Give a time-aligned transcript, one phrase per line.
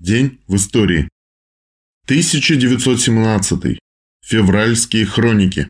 [0.00, 1.10] День в истории.
[2.06, 3.78] 1917.
[4.24, 5.68] Февральские хроники.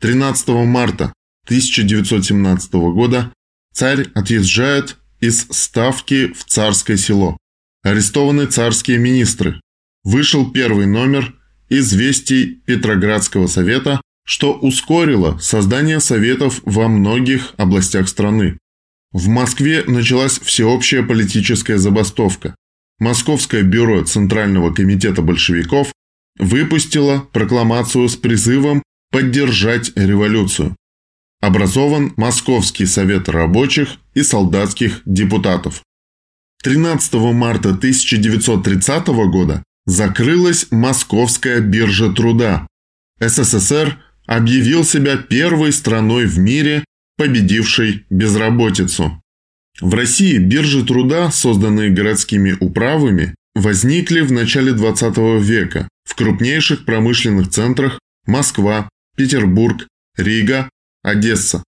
[0.00, 1.12] 13 марта
[1.44, 3.32] 1917 года
[3.72, 7.36] царь отъезжает из Ставки в Царское село.
[7.84, 9.60] Арестованы царские министры.
[10.02, 11.32] Вышел первый номер
[11.68, 18.58] известий Петроградского совета, что ускорило создание советов во многих областях страны.
[19.12, 22.56] В Москве началась всеобщая политическая забастовка.
[22.98, 25.92] Московское бюро Центрального комитета большевиков
[26.38, 30.76] выпустило прокламацию с призывом поддержать революцию.
[31.40, 35.82] Образован Московский совет рабочих и солдатских депутатов.
[36.62, 42.66] 13 марта 1930 года закрылась Московская биржа труда.
[43.20, 46.84] СССР объявил себя первой страной в мире,
[47.16, 49.22] победившей безработицу.
[49.80, 57.50] В России биржи труда, созданные городскими управами, возникли в начале 20 века в крупнейших промышленных
[57.50, 60.68] центрах Москва, Петербург, Рига,
[61.02, 61.64] Одесса.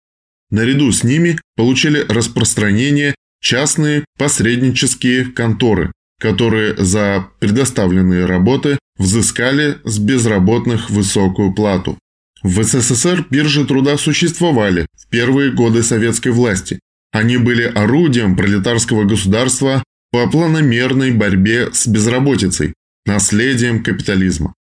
[0.51, 10.91] Наряду с ними получили распространение частные посреднические конторы, которые за предоставленные работы взыскали с безработных
[10.91, 11.99] высокую плату.
[12.43, 16.79] В СССР биржи труда существовали в первые годы советской власти,
[17.17, 22.75] они были орудием пролетарского государства по планомерной борьбе с безработицей,
[23.07, 24.53] наследием капитализма.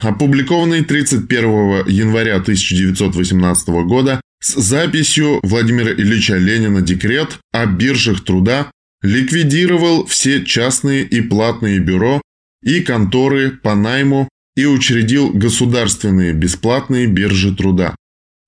[0.00, 8.70] Опубликованный 31 января 1918 года с записью Владимира Ильича Ленина декрет о биржах труда
[9.02, 12.22] ликвидировал все частные и платные бюро
[12.62, 17.96] и конторы по найму и учредил государственные бесплатные биржи труда.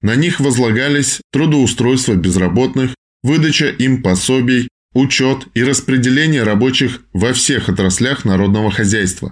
[0.00, 2.94] На них возлагались трудоустройство безработных,
[3.28, 9.30] выдача им пособий, учет и распределение рабочих во всех отраслях народного хозяйства,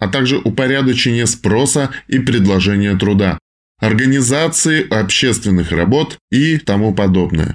[0.00, 3.38] а также упорядочение спроса и предложения труда,
[3.78, 7.54] организации общественных работ и тому подобное.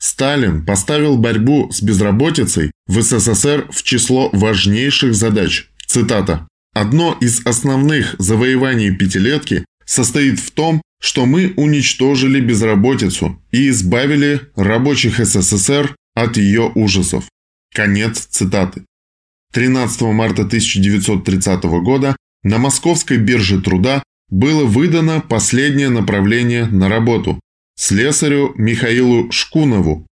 [0.00, 5.68] Сталин поставил борьбу с безработицей в СССР в число важнейших задач.
[5.86, 6.48] Цитата.
[6.74, 15.18] «Одно из основных завоеваний пятилетки состоит в том, что мы уничтожили безработицу и избавили рабочих
[15.18, 17.24] СССР от ее ужасов.
[17.74, 18.84] Конец цитаты.
[19.52, 27.40] 13 марта 1930 года на Московской бирже труда было выдано последнее направление на работу–
[27.76, 30.06] слесарю Михаилу Шкунову,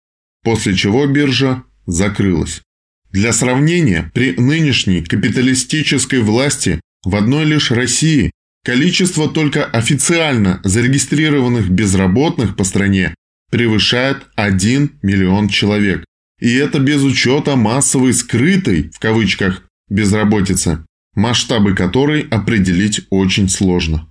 [0.42, 2.62] после чего биржа закрылась.
[3.10, 8.30] Для сравнения, при нынешней капиталистической власти в одной лишь России
[8.64, 13.14] Количество только официально зарегистрированных безработных по стране
[13.50, 16.04] превышает 1 миллион человек.
[16.40, 20.84] И это без учета массовой скрытой, в кавычках, безработицы,
[21.14, 24.08] масштабы которой определить очень сложно.